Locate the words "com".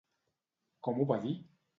0.87-1.01